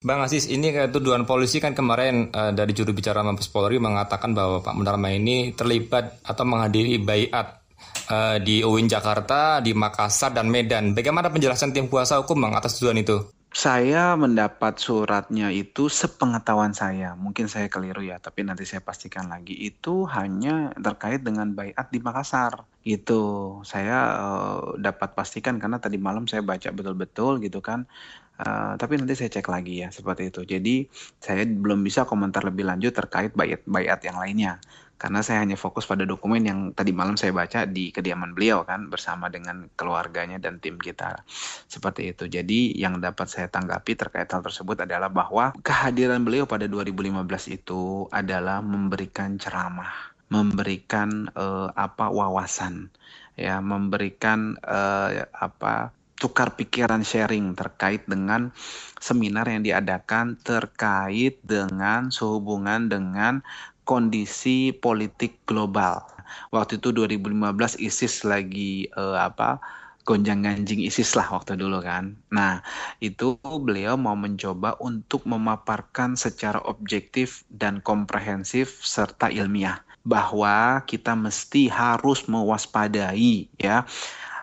Bang 0.05 0.21
Aziz, 0.21 0.45
ini 0.45 0.69
tuduhan 0.93 1.25
polisi 1.25 1.57
kan 1.57 1.73
kemarin 1.73 2.29
uh, 2.29 2.53
dari 2.53 2.77
juru 2.77 2.93
bicara 2.93 3.25
Mabes 3.25 3.49
Polri 3.49 3.81
mengatakan 3.81 4.37
bahwa 4.37 4.61
Pak 4.61 4.77
Munarman 4.77 5.17
ini 5.17 5.49
terlibat 5.57 6.21
atau 6.21 6.45
menghadiri 6.45 7.01
bayat 7.01 7.65
uh, 8.13 8.37
di 8.37 8.61
UIN 8.61 8.85
Jakarta, 8.85 9.65
di 9.65 9.73
Makassar 9.73 10.29
dan 10.29 10.45
Medan. 10.53 10.93
Bagaimana 10.93 11.33
penjelasan 11.33 11.73
tim 11.73 11.89
kuasa 11.89 12.21
hukum 12.21 12.37
Bang 12.37 12.53
atas 12.53 12.77
tuduhan 12.77 13.01
itu? 13.01 13.17
Saya 13.49 14.13
mendapat 14.13 14.77
suratnya 14.77 15.49
itu 15.49 15.89
sepengetahuan 15.89 16.77
saya. 16.77 17.17
Mungkin 17.17 17.49
saya 17.49 17.65
keliru 17.65 18.05
ya, 18.05 18.21
tapi 18.21 18.45
nanti 18.45 18.61
saya 18.61 18.85
pastikan 18.85 19.25
lagi. 19.31 19.57
Itu 19.57 20.05
hanya 20.05 20.69
terkait 20.77 21.25
dengan 21.25 21.49
bayat 21.57 21.89
di 21.89 21.97
Makassar. 21.97 22.61
Itu 22.85 23.57
saya 23.65 23.97
uh, 24.21 24.77
dapat 24.77 25.17
pastikan 25.17 25.57
karena 25.57 25.81
tadi 25.81 25.97
malam 25.97 26.29
saya 26.29 26.45
baca 26.45 26.69
betul-betul 26.69 27.41
gitu 27.41 27.57
kan 27.57 27.89
Uh, 28.35 28.75
tapi 28.75 28.99
nanti 28.99 29.15
saya 29.15 29.31
cek 29.31 29.47
lagi 29.47 29.83
ya 29.85 29.89
seperti 29.91 30.27
itu. 30.27 30.43
Jadi 30.43 30.75
saya 31.23 31.47
belum 31.47 31.87
bisa 31.87 32.03
komentar 32.03 32.43
lebih 32.43 32.67
lanjut 32.67 32.91
terkait 32.91 33.31
bayat-bayat 33.31 33.99
yang 34.03 34.17
lainnya 34.19 34.59
karena 34.95 35.19
saya 35.19 35.43
hanya 35.43 35.59
fokus 35.59 35.83
pada 35.83 36.07
dokumen 36.07 36.47
yang 36.47 36.59
tadi 36.71 36.95
malam 36.95 37.19
saya 37.19 37.35
baca 37.35 37.67
di 37.67 37.91
kediaman 37.91 38.31
beliau 38.31 38.63
kan 38.63 38.87
bersama 38.87 39.27
dengan 39.27 39.67
keluarganya 39.75 40.39
dan 40.39 40.63
tim 40.63 40.79
kita 40.79 41.27
seperti 41.67 42.15
itu. 42.15 42.31
Jadi 42.31 42.79
yang 42.79 43.03
dapat 43.03 43.27
saya 43.27 43.51
tanggapi 43.51 43.99
terkait 43.99 44.31
hal 44.31 44.39
tersebut 44.39 44.87
adalah 44.87 45.11
bahwa 45.11 45.51
kehadiran 45.59 46.23
beliau 46.23 46.47
pada 46.47 46.63
2015 46.71 47.27
itu 47.51 48.07
adalah 48.07 48.63
memberikan 48.63 49.35
ceramah, 49.35 50.15
memberikan 50.31 51.27
uh, 51.35 51.75
apa 51.75 52.07
wawasan 52.07 52.87
ya, 53.35 53.59
memberikan 53.59 54.55
uh, 54.63 55.27
apa 55.35 55.91
tukar 56.15 56.55
pikiran 56.55 57.03
sharing 57.03 57.55
terkait 57.55 58.07
dengan 58.07 58.51
seminar 58.99 59.47
yang 59.51 59.63
diadakan 59.63 60.39
terkait 60.41 61.39
dengan 61.43 62.07
sehubungan 62.09 62.87
dengan 62.87 63.43
kondisi 63.85 64.73
politik 64.73 65.43
global. 65.45 66.01
Waktu 66.49 66.81
itu 66.81 66.89
2015 66.89 67.77
ISIS 67.77 68.25
lagi 68.25 68.89
uh, 68.97 69.21
apa 69.21 69.61
gonjang-ganjing 70.05 70.85
ISIS 70.85 71.17
lah 71.17 71.25
waktu 71.33 71.57
dulu 71.57 71.81
kan. 71.81 72.13
Nah, 72.29 72.61
itu 73.01 73.37
beliau 73.41 73.97
mau 73.97 74.13
mencoba 74.13 74.77
untuk 74.77 75.25
memaparkan 75.25 76.13
secara 76.13 76.61
objektif 76.69 77.41
dan 77.49 77.81
komprehensif 77.81 78.85
serta 78.85 79.33
ilmiah 79.33 79.81
bahwa 80.05 80.85
kita 80.85 81.17
mesti 81.17 81.65
harus 81.65 82.29
mewaspadai 82.29 83.49
ya 83.57 83.89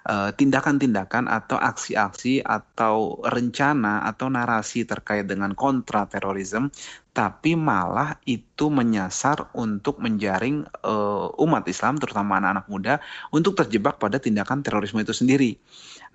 eh, 0.08 0.30
tindakan-tindakan 0.34 1.30
atau 1.30 1.58
aksi-aksi 1.58 2.42
atau 2.42 3.20
rencana 3.22 4.06
atau 4.08 4.26
narasi 4.32 4.86
terkait 4.86 5.26
dengan 5.28 5.54
kontra 5.54 6.06
terorisme 6.06 6.70
tapi 7.12 7.52
malah 7.52 8.16
itu 8.24 8.72
menyasar 8.72 9.52
untuk 9.52 10.00
menjaring 10.00 10.64
uh, 10.80 11.28
umat 11.44 11.68
Islam 11.68 12.00
terutama 12.00 12.40
anak-anak 12.40 12.66
muda 12.72 12.94
untuk 13.28 13.52
terjebak 13.52 14.00
pada 14.00 14.16
tindakan 14.16 14.64
terorisme 14.64 15.04
itu 15.04 15.12
sendiri. 15.12 15.60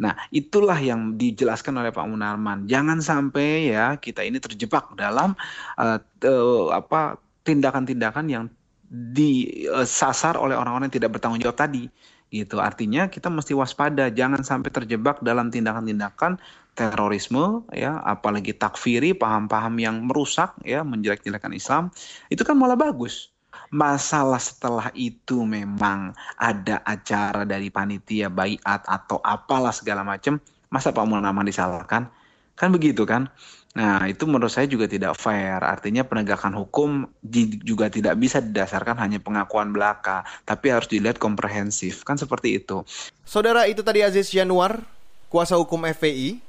Nah, 0.02 0.18
itulah 0.34 0.78
yang 0.82 1.14
dijelaskan 1.14 1.78
oleh 1.78 1.94
Pak 1.94 2.02
Munarman. 2.02 2.66
Jangan 2.66 2.98
sampai 2.98 3.70
ya 3.78 4.02
kita 4.02 4.26
ini 4.26 4.42
terjebak 4.42 4.98
dalam 4.98 5.38
uh, 5.78 6.02
uh, 6.02 6.66
apa 6.74 7.22
tindakan-tindakan 7.46 8.26
yang 8.26 8.46
disasar 8.90 10.34
oleh 10.34 10.58
orang-orang 10.58 10.90
yang 10.90 10.98
tidak 10.98 11.14
bertanggung 11.14 11.44
jawab 11.44 11.62
tadi 11.62 11.86
gitu. 12.34 12.60
Artinya 12.60 13.08
kita 13.08 13.32
mesti 13.32 13.56
waspada, 13.56 14.12
jangan 14.12 14.44
sampai 14.44 14.70
terjebak 14.72 15.24
dalam 15.24 15.48
tindakan-tindakan 15.52 16.40
terorisme 16.78 17.66
ya. 17.74 18.00
Apalagi 18.04 18.54
takfiri 18.54 19.18
paham-paham 19.18 19.76
yang 19.82 19.96
merusak 20.06 20.54
ya 20.64 20.86
menjelek-jelekan 20.86 21.56
Islam. 21.56 21.90
Itu 22.30 22.44
kan 22.44 22.60
malah 22.60 22.78
bagus. 22.78 23.34
Masalah 23.74 24.40
setelah 24.40 24.88
itu 24.96 25.44
memang 25.44 26.16
ada 26.40 26.80
acara 26.88 27.44
dari 27.44 27.68
panitia 27.68 28.32
bayat 28.32 28.86
atau 28.86 29.20
apalah 29.26 29.74
segala 29.76 30.06
macam 30.06 30.40
masa 30.72 30.94
Pak 30.94 31.04
Munarman 31.04 31.48
disalahkan? 31.48 32.08
Kan 32.58 32.70
begitu 32.74 33.04
kan 33.04 33.28
nah 33.78 34.10
itu 34.10 34.26
menurut 34.26 34.50
saya 34.50 34.66
juga 34.66 34.90
tidak 34.90 35.14
fair 35.14 35.62
artinya 35.62 36.02
penegakan 36.02 36.58
hukum 36.58 37.06
juga 37.62 37.94
tidak 37.94 38.18
bisa 38.18 38.42
didasarkan 38.42 38.98
hanya 38.98 39.22
pengakuan 39.22 39.70
belaka 39.70 40.26
tapi 40.50 40.74
harus 40.74 40.90
dilihat 40.90 41.22
komprehensif 41.22 42.02
kan 42.02 42.18
seperti 42.18 42.58
itu 42.58 42.82
saudara 43.22 43.70
itu 43.70 43.86
tadi 43.86 44.02
Aziz 44.02 44.34
Januar 44.34 44.82
kuasa 45.30 45.54
hukum 45.62 45.86
FPI 45.86 46.42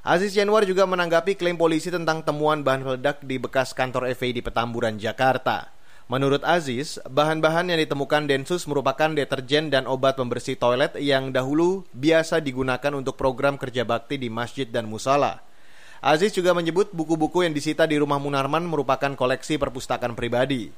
Aziz 0.00 0.32
Januar 0.32 0.64
juga 0.64 0.88
menanggapi 0.88 1.36
klaim 1.36 1.60
polisi 1.60 1.92
tentang 1.92 2.24
temuan 2.24 2.64
bahan 2.64 2.82
peledak 2.82 3.20
di 3.20 3.36
bekas 3.36 3.76
kantor 3.76 4.08
FPI 4.16 4.40
di 4.40 4.42
Petamburan, 4.42 4.96
Jakarta. 4.96 5.76
Menurut 6.08 6.40
Aziz, 6.40 6.96
bahan-bahan 7.04 7.68
yang 7.68 7.76
ditemukan 7.84 8.24
Densus 8.24 8.64
merupakan 8.64 9.12
deterjen 9.12 9.68
dan 9.68 9.84
obat 9.84 10.16
pembersih 10.16 10.56
toilet 10.56 10.96
yang 10.96 11.36
dahulu 11.36 11.84
biasa 11.92 12.40
digunakan 12.40 12.96
untuk 12.96 13.20
program 13.20 13.60
kerja 13.60 13.84
bakti 13.84 14.16
di 14.16 14.32
masjid 14.32 14.64
dan 14.64 14.88
musala. 14.88 15.44
Aziz 16.00 16.32
juga 16.32 16.56
menyebut 16.56 16.88
buku-buku 16.96 17.44
yang 17.44 17.52
disita 17.52 17.84
di 17.84 18.00
rumah 18.00 18.16
Munarman 18.16 18.64
merupakan 18.64 19.12
koleksi 19.12 19.60
perpustakaan 19.60 20.16
pribadi. 20.16 20.72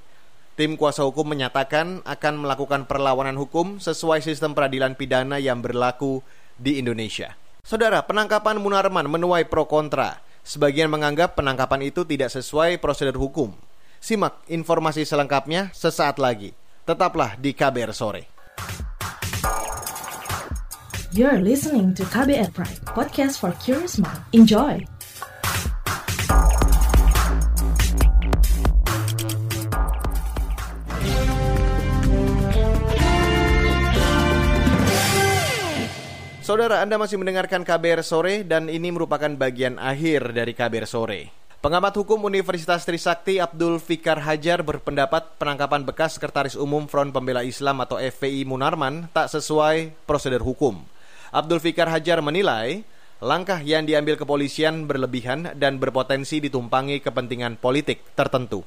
Tim 0.58 0.74
kuasa 0.74 1.06
hukum 1.06 1.30
menyatakan 1.30 2.02
akan 2.02 2.34
melakukan 2.42 2.90
perlawanan 2.90 3.38
hukum 3.38 3.78
sesuai 3.78 4.18
sistem 4.18 4.50
peradilan 4.50 4.98
pidana 4.98 5.38
yang 5.38 5.62
berlaku 5.62 6.26
di 6.58 6.82
Indonesia. 6.82 7.38
Saudara, 7.62 8.02
penangkapan 8.02 8.58
Munarman 8.58 9.06
menuai 9.06 9.46
pro 9.46 9.70
kontra. 9.70 10.18
Sebagian 10.42 10.90
menganggap 10.90 11.38
penangkapan 11.38 11.86
itu 11.86 12.02
tidak 12.02 12.34
sesuai 12.34 12.82
prosedur 12.82 13.14
hukum. 13.14 13.54
Simak 14.02 14.42
informasi 14.50 15.06
selengkapnya 15.06 15.70
sesaat 15.70 16.18
lagi. 16.18 16.50
Tetaplah 16.82 17.38
di 17.38 17.54
KBR 17.54 17.94
Sore. 17.94 18.22
You're 21.14 21.38
listening 21.38 21.94
to 21.94 22.02
KBR 22.10 22.50
Pride, 22.50 22.82
podcast 22.90 23.38
for 23.38 23.54
curious 23.62 24.02
mind. 24.02 24.18
Enjoy! 24.34 24.91
Saudara, 36.42 36.82
Anda 36.82 36.98
masih 36.98 37.22
mendengarkan 37.22 37.62
KBR 37.62 38.02
Sore 38.02 38.42
dan 38.42 38.66
ini 38.66 38.90
merupakan 38.90 39.30
bagian 39.30 39.78
akhir 39.78 40.34
dari 40.34 40.50
KBR 40.50 40.90
Sore. 40.90 41.30
Pengamat 41.62 41.94
hukum 41.94 42.18
Universitas 42.26 42.82
Trisakti 42.82 43.38
Abdul 43.38 43.78
Fikar 43.78 44.18
Hajar 44.18 44.66
berpendapat 44.66 45.38
penangkapan 45.38 45.86
bekas 45.86 46.18
Sekretaris 46.18 46.58
Umum 46.58 46.90
Front 46.90 47.14
Pembela 47.14 47.46
Islam 47.46 47.78
atau 47.86 47.94
FPI 47.94 48.42
Munarman 48.42 49.06
tak 49.14 49.30
sesuai 49.30 49.94
prosedur 50.02 50.42
hukum. 50.42 50.82
Abdul 51.30 51.62
Fikar 51.62 51.86
Hajar 51.86 52.18
menilai 52.18 52.82
langkah 53.22 53.62
yang 53.62 53.86
diambil 53.86 54.18
kepolisian 54.18 54.90
berlebihan 54.90 55.54
dan 55.54 55.78
berpotensi 55.78 56.42
ditumpangi 56.42 56.98
kepentingan 57.06 57.54
politik 57.54 58.02
tertentu. 58.18 58.66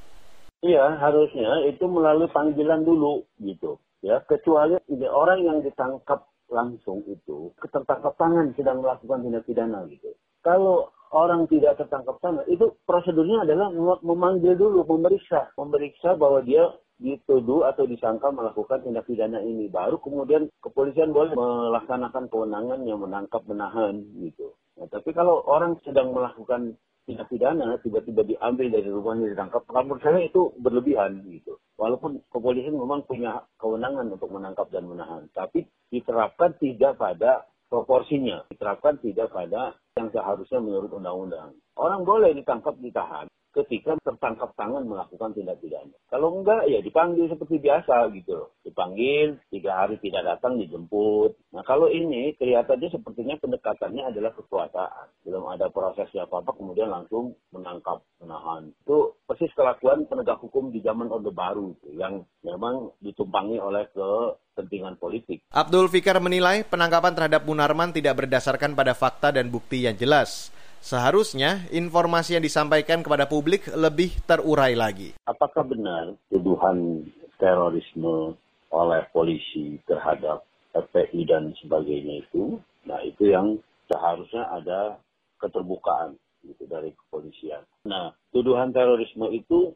Iya, 0.64 0.96
harusnya 0.96 1.68
itu 1.68 1.84
melalui 1.92 2.32
panggilan 2.32 2.88
dulu 2.88 3.28
gitu. 3.44 3.76
Ya, 4.00 4.24
kecuali 4.24 4.80
orang 5.12 5.44
yang 5.44 5.60
ditangkap 5.60 6.24
langsung 6.50 7.02
itu 7.10 7.52
tertangkap 7.58 8.14
tangan 8.18 8.54
sedang 8.54 8.82
melakukan 8.82 9.26
tindak 9.26 9.46
pidana 9.46 9.86
gitu. 9.90 10.14
Kalau 10.46 10.94
orang 11.10 11.50
tidak 11.50 11.82
tertangkap 11.82 12.22
tangan 12.22 12.46
itu 12.46 12.78
prosedurnya 12.86 13.46
adalah 13.46 13.74
memanggil 14.06 14.54
dulu, 14.54 14.86
memeriksa, 14.86 15.50
memeriksa 15.58 16.14
bahwa 16.14 16.46
dia 16.46 16.70
dituduh 16.96 17.68
atau 17.68 17.84
disangka 17.84 18.32
melakukan 18.32 18.80
tindak 18.86 19.04
pidana 19.10 19.44
ini. 19.44 19.68
Baru 19.68 20.00
kemudian 20.00 20.48
kepolisian 20.64 21.12
boleh 21.12 21.36
melaksanakan 21.36 22.32
kewenangan 22.32 22.88
yang 22.88 23.04
menangkap, 23.04 23.44
menahan 23.50 24.00
gitu. 24.22 24.56
Nah, 24.76 24.88
tapi 24.92 25.12
kalau 25.16 25.44
orang 25.48 25.80
sedang 25.84 26.12
melakukan 26.12 26.76
pidana 27.06 27.78
tiba-tiba 27.86 28.26
diambil 28.26 28.74
dari 28.74 28.90
rumahnya 28.90 29.30
ditangkap, 29.38 29.62
menurut 29.70 30.02
saya 30.02 30.26
itu 30.26 30.50
berlebihan 30.58 31.22
gitu. 31.30 31.62
Walaupun 31.78 32.18
kepolisian 32.34 32.74
memang 32.74 33.06
punya 33.06 33.46
kewenangan 33.62 34.10
untuk 34.10 34.34
menangkap 34.34 34.66
dan 34.74 34.90
menahan, 34.90 35.30
tapi 35.38 35.70
diterapkan 35.94 36.58
tidak 36.58 36.98
pada 36.98 37.46
proporsinya, 37.70 38.42
diterapkan 38.50 38.98
tidak 39.06 39.30
pada 39.30 39.78
yang 40.00 40.10
seharusnya 40.10 40.58
menurut 40.58 40.90
undang-undang. 40.90 41.54
Orang 41.78 42.08
boleh 42.08 42.34
ditangkap, 42.34 42.74
ditahan, 42.82 43.30
ketika 43.56 43.96
tertangkap 44.04 44.52
tangan 44.60 44.84
melakukan 44.84 45.32
tindak 45.32 45.58
pidana. 45.64 45.96
Kalau 46.12 46.36
enggak, 46.36 46.68
ya 46.68 46.84
dipanggil 46.84 47.32
seperti 47.32 47.64
biasa 47.64 48.12
gitu 48.12 48.32
loh. 48.36 48.50
Dipanggil, 48.68 49.40
tiga 49.48 49.72
hari 49.80 49.96
tidak 50.04 50.28
datang, 50.28 50.60
dijemput. 50.60 51.40
Nah 51.56 51.64
kalau 51.64 51.88
ini 51.88 52.36
kelihatannya 52.36 52.92
sepertinya 52.92 53.40
pendekatannya 53.40 54.12
adalah 54.12 54.36
kekuasaan. 54.36 55.08
Belum 55.24 55.48
ada 55.48 55.72
prosesnya 55.72 56.28
apa-apa, 56.28 56.52
kemudian 56.54 56.92
langsung 56.92 57.40
menangkap, 57.56 58.04
menahan. 58.20 58.76
Itu 58.84 59.16
persis 59.24 59.52
kelakuan 59.56 60.06
penegak 60.06 60.44
hukum 60.44 60.70
di 60.76 60.84
zaman 60.84 61.08
Orde 61.08 61.32
Baru, 61.32 61.74
itu, 61.80 61.96
yang 61.96 62.28
memang 62.44 62.92
ditumpangi 63.00 63.58
oleh 63.58 63.88
kepentingan 63.92 64.96
politik. 65.00 65.44
Abdul 65.52 65.92
Fikar 65.92 66.20
menilai 66.24 66.64
penangkapan 66.68 67.12
terhadap 67.16 67.42
Munarman 67.44 67.92
tidak 67.92 68.24
berdasarkan 68.24 68.76
pada 68.76 68.96
fakta 68.96 69.36
dan 69.36 69.52
bukti 69.52 69.84
yang 69.84 70.00
jelas. 70.00 70.55
Seharusnya 70.86 71.66
informasi 71.74 72.38
yang 72.38 72.46
disampaikan 72.46 73.02
kepada 73.02 73.26
publik 73.26 73.74
lebih 73.74 74.14
terurai 74.30 74.78
lagi. 74.78 75.18
Apakah 75.26 75.66
benar 75.66 76.14
tuduhan 76.30 77.02
terorisme 77.42 78.38
oleh 78.70 79.02
polisi 79.10 79.82
terhadap 79.90 80.46
FPI 80.78 81.26
dan 81.26 81.58
sebagainya 81.58 82.22
itu? 82.22 82.62
Nah, 82.86 83.02
itu 83.02 83.34
yang 83.34 83.58
seharusnya 83.90 84.46
ada 84.54 85.02
keterbukaan 85.42 86.22
gitu 86.46 86.70
dari 86.70 86.94
kepolisian. 86.94 87.66
Nah, 87.90 88.14
tuduhan 88.30 88.70
terorisme 88.70 89.26
itu 89.34 89.74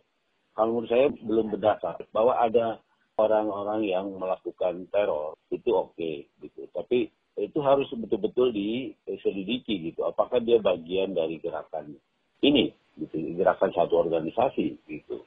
kalau 0.54 0.78
menurut 0.78 0.94
saya 0.94 1.10
belum 1.26 1.58
berdasar 1.58 1.98
bahwa 2.14 2.38
ada 2.38 2.78
orang-orang 3.18 3.82
yang 3.82 4.14
melakukan 4.14 4.86
teror 4.94 5.34
itu 5.50 5.74
oke 5.74 5.98
okay, 5.98 6.30
gitu. 6.38 6.70
Tapi 6.70 7.10
itu 7.40 7.60
harus 7.64 7.88
betul-betul 7.96 8.52
diselidiki 8.52 9.92
gitu. 9.92 10.04
Apakah 10.04 10.44
dia 10.44 10.60
bagian 10.60 11.16
dari 11.16 11.40
gerakan 11.40 11.96
ini, 12.44 12.72
gitu, 13.00 13.16
gerakan 13.40 13.72
satu 13.72 14.04
organisasi 14.04 14.76
gitu. 14.88 15.24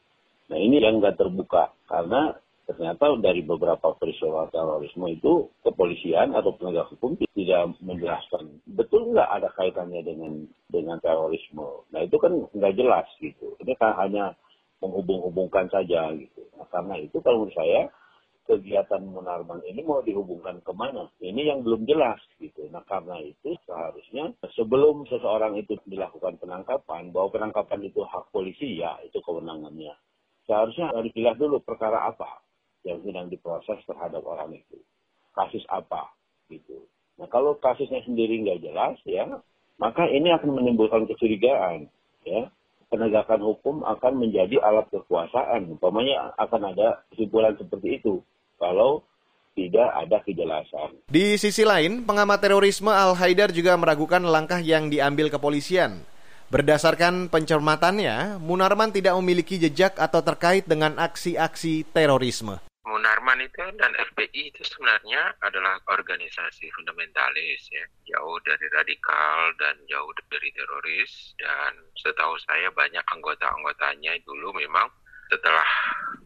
Nah 0.52 0.58
ini 0.60 0.84
yang 0.84 1.00
nggak 1.00 1.16
terbuka 1.16 1.72
karena 1.88 2.36
ternyata 2.68 3.18
dari 3.18 3.42
beberapa 3.42 3.96
peristiwa 3.98 4.46
terorisme 4.54 5.10
itu 5.10 5.50
kepolisian 5.66 6.30
atau 6.36 6.54
penegak 6.54 6.88
hukum 6.94 7.18
tidak 7.34 7.74
menjelaskan 7.82 8.62
betul 8.70 9.10
nggak 9.10 9.28
ada 9.28 9.50
kaitannya 9.58 10.00
dengan 10.04 10.46
dengan 10.70 10.96
terorisme. 11.02 11.88
Nah 11.90 12.00
itu 12.04 12.16
kan 12.20 12.32
nggak 12.52 12.76
jelas 12.76 13.08
gitu. 13.18 13.56
Ini 13.64 13.72
kan 13.80 13.96
hanya 13.98 14.36
menghubung-hubungkan 14.82 15.70
saja 15.70 16.10
gitu. 16.18 16.42
Nah, 16.58 16.66
karena 16.68 16.98
itu 16.98 17.16
kalau 17.22 17.46
menurut 17.46 17.54
saya 17.54 17.86
kegiatan 18.46 19.02
Munarman 19.06 19.62
ini 19.64 19.80
mau 19.86 20.02
dihubungkan 20.02 20.58
ke 20.60 20.72
mana? 20.74 21.06
Ini 21.22 21.54
yang 21.54 21.62
belum 21.62 21.86
jelas 21.86 22.18
gitu. 22.42 22.66
Nah 22.68 22.82
karena 22.86 23.18
itu 23.22 23.54
seharusnya 23.66 24.34
sebelum 24.54 25.06
seseorang 25.06 25.58
itu 25.58 25.78
dilakukan 25.86 26.38
penangkapan, 26.42 27.14
bahwa 27.14 27.28
penangkapan 27.30 27.86
itu 27.86 28.02
hak 28.02 28.30
polisi 28.34 28.82
ya 28.82 28.98
itu 29.06 29.18
kewenangannya. 29.22 29.94
Seharusnya 30.44 30.90
harus 30.90 31.14
dilihat 31.14 31.38
dulu 31.38 31.62
perkara 31.62 32.10
apa 32.10 32.42
yang 32.82 32.98
sedang 33.06 33.30
diproses 33.30 33.78
terhadap 33.86 34.22
orang 34.26 34.58
itu. 34.58 34.78
Kasus 35.32 35.62
apa 35.70 36.12
gitu. 36.50 36.84
Nah 37.16 37.30
kalau 37.30 37.56
kasusnya 37.56 38.02
sendiri 38.02 38.42
nggak 38.42 38.60
jelas 38.60 38.98
ya, 39.06 39.24
maka 39.78 40.10
ini 40.10 40.34
akan 40.34 40.50
menimbulkan 40.58 41.06
kecurigaan 41.06 41.86
ya 42.26 42.50
penegakan 42.92 43.40
hukum 43.40 43.80
akan 43.88 44.20
menjadi 44.20 44.60
alat 44.60 44.84
kekuasaan. 44.92 45.72
Umpamanya 45.72 46.36
akan 46.36 46.76
ada 46.76 47.00
kesimpulan 47.08 47.56
seperti 47.56 47.96
itu. 47.96 48.20
Kalau 48.62 49.02
tidak 49.58 49.88
ada 49.90 50.22
kejelasan. 50.22 51.02
Di 51.10 51.34
sisi 51.34 51.66
lain, 51.66 52.06
pengamat 52.06 52.38
terorisme 52.40 52.94
Al-Haidar 52.94 53.50
juga 53.50 53.74
meragukan 53.74 54.22
langkah 54.22 54.62
yang 54.62 54.86
diambil 54.86 55.28
kepolisian. 55.28 56.06
Berdasarkan 56.52 57.32
pencermatannya, 57.32 58.38
Munarman 58.38 58.92
tidak 58.92 59.16
memiliki 59.18 59.56
jejak 59.56 59.96
atau 59.96 60.20
terkait 60.20 60.68
dengan 60.68 60.94
aksi-aksi 61.00 61.90
terorisme. 61.90 62.60
Munarman 62.84 63.40
itu 63.40 63.64
dan 63.80 63.92
FPI 64.12 64.52
itu 64.52 64.62
sebenarnya 64.62 65.32
adalah 65.40 65.80
organisasi 65.88 66.68
fundamentalis 66.76 67.72
ya, 67.72 67.84
jauh 68.14 68.36
dari 68.44 68.68
radikal 68.68 69.54
dan 69.56 69.80
jauh 69.88 70.12
dari 70.28 70.50
teroris 70.52 71.32
dan 71.40 71.72
setahu 71.96 72.36
saya 72.44 72.68
banyak 72.74 73.04
anggota-anggotanya 73.16 74.12
dulu 74.28 74.52
memang 74.52 74.92
setelah 75.32 75.68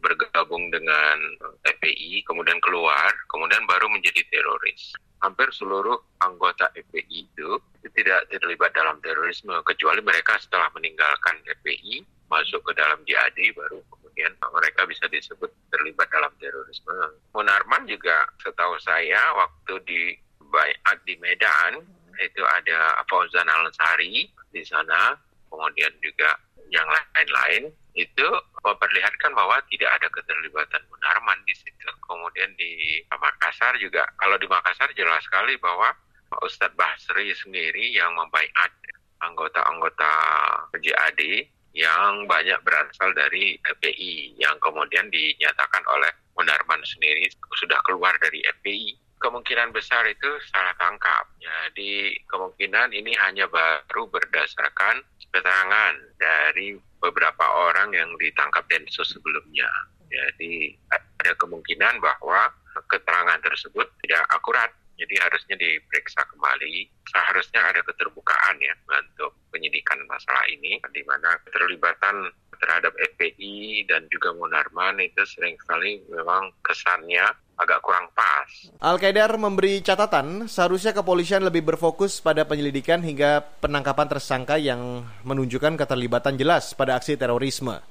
bergabung 0.03 0.67
dengan 0.67 1.17
FPI 1.63 2.27
kemudian 2.27 2.59
keluar 2.59 3.07
kemudian 3.31 3.63
baru 3.63 3.87
menjadi 3.87 4.19
teroris 4.27 4.91
hampir 5.23 5.47
seluruh 5.55 5.97
anggota 6.21 6.69
FPI 6.75 7.25
itu 7.31 7.49
tidak 7.95 8.27
terlibat 8.29 8.75
dalam 8.75 8.99
terorisme 9.01 9.55
kecuali 9.65 10.03
mereka 10.03 10.35
setelah 10.37 10.69
meninggalkan 10.75 11.39
FPI 11.63 12.05
masuk 12.27 12.59
ke 12.67 12.75
dalam 12.75 12.99
JAD 13.07 13.39
baru 13.55 13.79
kemudian 13.89 14.33
mereka 14.51 14.83
bisa 14.85 15.05
disebut 15.07 15.47
terlibat 15.71 16.09
dalam 16.11 16.33
terorisme. 16.41 16.93
Munarman 17.31 17.87
juga 17.87 18.27
setahu 18.43 18.75
saya 18.83 19.21
waktu 19.37 19.73
di 19.87 20.01
Bayat 20.47 21.03
di 21.03 21.19
Medan 21.19 21.83
itu 22.17 22.43
ada 22.43 22.97
Fauzan 23.11 23.45
Al-Sari 23.45 24.25
di 24.51 24.63
sana 24.63 25.13
kemudian 25.51 25.91
juga 25.99 26.33
yang 26.71 26.87
lain-lain 26.87 27.71
itu 27.97 28.27
memperlihatkan 28.61 29.33
bahwa 29.33 29.57
tidak 29.73 29.89
ada 29.97 30.07
keterlibatan 30.13 30.81
Munarman 30.93 31.41
di 31.49 31.53
situ. 31.57 31.89
Kemudian 32.05 32.53
di 32.53 33.01
Makassar 33.09 33.73
juga, 33.81 34.05
kalau 34.21 34.37
di 34.37 34.45
Makassar 34.45 34.93
jelas 34.93 35.25
sekali 35.25 35.57
bahwa 35.57 35.89
Ustadz 36.45 36.77
Basri 36.77 37.33
sendiri 37.33 37.97
yang 37.97 38.13
membaiat 38.13 38.69
anggota-anggota 39.25 40.13
JAD 40.77 41.21
yang 41.73 42.25
banyak 42.29 42.57
berasal 42.65 43.13
dari 43.17 43.57
FPI 43.61 44.37
yang 44.37 44.57
kemudian 44.61 45.09
dinyatakan 45.09 45.83
oleh 45.89 46.09
Munarman 46.37 46.81
sendiri 46.85 47.25
sudah 47.57 47.81
keluar 47.85 48.13
dari 48.21 48.45
FPI. 48.61 49.17
Kemungkinan 49.17 49.73
besar 49.73 50.05
itu 50.05 50.29
salah 50.53 50.77
tangkap. 50.77 51.25
Jadi 51.41 52.21
kemungkinan 52.29 52.93
ini 52.93 53.17
hanya 53.17 53.49
baru 53.49 54.05
berdasarkan 54.13 55.01
keterangan 55.37 55.93
dari 56.17 56.73
beberapa 56.97 57.45
orang 57.69 57.93
yang 57.93 58.09
ditangkap 58.17 58.65
Densus 58.65 59.13
sebelumnya. 59.13 59.69
Jadi 60.09 60.73
ada 60.89 61.31
kemungkinan 61.37 62.01
bahwa 62.01 62.49
keterangan 62.89 63.37
tersebut 63.45 63.85
tidak 64.01 64.25
akurat. 64.33 64.73
Jadi 64.97 65.13
harusnya 65.21 65.53
diperiksa 65.61 66.25
kembali. 66.25 66.89
Seharusnya 67.13 67.61
ada 67.69 67.85
keterbukaan 67.85 68.57
ya 68.57 68.73
untuk 68.89 69.37
penyidikan 69.53 70.01
masalah 70.09 70.41
ini, 70.49 70.81
di 70.89 71.05
mana 71.05 71.37
keterlibatan 71.45 72.33
terhadap 72.57 72.97
FPI 73.13 73.85
dan 73.85 74.09
juga 74.09 74.33
Munarman 74.33 74.97
itu 74.97 75.21
sering 75.29 75.53
sekali 75.61 76.01
memang 76.09 76.49
kesannya 76.65 77.29
agak 77.57 77.81
kurang 77.81 78.05
pas. 78.13 78.47
Al-Qaedar 78.77 79.33
memberi 79.35 79.81
catatan 79.81 80.45
seharusnya 80.45 80.93
kepolisian 80.93 81.41
lebih 81.41 81.65
berfokus 81.65 82.21
pada 82.21 82.45
penyelidikan 82.45 83.01
hingga 83.01 83.41
penangkapan 83.59 84.07
tersangka 84.07 84.61
yang 84.61 85.03
menunjukkan 85.25 85.75
keterlibatan 85.75 86.37
jelas 86.37 86.77
pada 86.77 86.95
aksi 87.01 87.17
terorisme. 87.17 87.81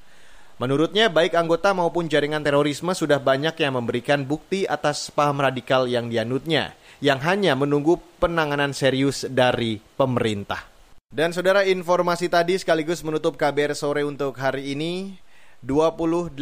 Menurutnya, 0.57 1.13
baik 1.13 1.37
anggota 1.37 1.77
maupun 1.77 2.09
jaringan 2.09 2.41
terorisme 2.41 2.97
sudah 2.97 3.21
banyak 3.21 3.61
yang 3.61 3.77
memberikan 3.77 4.25
bukti 4.25 4.65
atas 4.65 5.13
paham 5.13 5.45
radikal 5.45 5.85
yang 5.85 6.09
dianutnya, 6.09 6.73
yang 7.05 7.21
hanya 7.21 7.53
menunggu 7.53 8.01
penanganan 8.17 8.73
serius 8.73 9.29
dari 9.29 9.85
pemerintah. 10.01 10.65
Dan 11.13 11.37
saudara 11.37 11.61
informasi 11.69 12.33
tadi 12.33 12.57
sekaligus 12.57 13.05
menutup 13.05 13.37
KBR 13.37 13.77
sore 13.77 14.01
untuk 14.09 14.33
hari 14.41 14.73
ini 14.73 15.21
28 15.61 16.41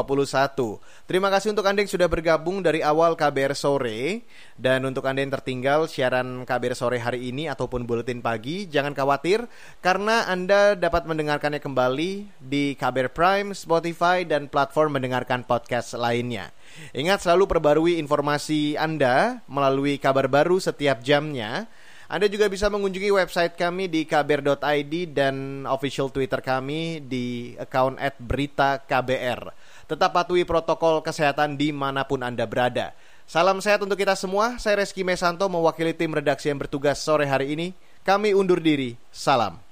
Terima 1.06 1.28
kasih 1.30 1.54
untuk 1.54 1.66
Anda 1.66 1.82
yang 1.84 1.92
sudah 1.92 2.08
bergabung 2.10 2.62
dari 2.62 2.82
awal 2.82 3.14
KBR 3.14 3.54
sore 3.54 4.26
dan 4.58 4.82
untuk 4.86 5.06
Anda 5.06 5.22
yang 5.22 5.34
tertinggal 5.34 5.86
siaran 5.86 6.42
KBR 6.42 6.74
sore 6.74 6.98
hari 6.98 7.30
ini 7.30 7.46
ataupun 7.46 7.86
buletin 7.86 8.22
pagi, 8.22 8.66
jangan 8.66 8.94
khawatir 8.94 9.46
karena 9.84 10.26
Anda 10.26 10.74
dapat 10.74 11.06
mendengarkannya 11.06 11.60
kembali 11.62 12.10
di 12.42 12.74
KBR 12.74 13.10
Prime, 13.14 13.48
Spotify 13.54 14.26
dan 14.26 14.46
platform 14.46 14.98
mendengarkan 14.98 15.46
podcast 15.46 15.94
lainnya. 15.94 16.50
Ingat 16.96 17.24
selalu 17.28 17.44
perbarui 17.46 18.00
informasi 18.00 18.80
Anda 18.80 19.44
melalui 19.46 20.00
kabar 20.00 20.26
baru 20.26 20.56
setiap 20.56 21.04
jamnya 21.04 21.68
anda 22.12 22.28
juga 22.28 22.44
bisa 22.44 22.68
mengunjungi 22.68 23.08
website 23.08 23.56
kami 23.56 23.88
di 23.88 24.04
kbr.id 24.04 25.16
dan 25.16 25.64
official 25.64 26.12
Twitter 26.12 26.44
kami 26.44 27.00
di 27.00 27.56
account 27.56 27.96
at 27.96 28.20
berita 28.20 28.84
KBR. 28.84 29.48
Tetap 29.88 30.12
patuhi 30.12 30.44
protokol 30.44 31.00
kesehatan 31.00 31.56
di 31.56 31.72
mana 31.72 32.04
pun 32.04 32.20
Anda 32.20 32.44
berada. 32.44 32.92
Salam 33.24 33.64
sehat 33.64 33.80
untuk 33.80 33.96
kita 33.96 34.12
semua. 34.12 34.60
Saya 34.60 34.84
Reski 34.84 35.00
Mesanto 35.08 35.48
mewakili 35.48 35.96
tim 35.96 36.12
redaksi 36.12 36.52
yang 36.52 36.60
bertugas 36.60 37.00
sore 37.00 37.24
hari 37.24 37.56
ini. 37.56 37.72
Kami 38.04 38.36
undur 38.36 38.60
diri. 38.60 38.92
Salam. 39.08 39.71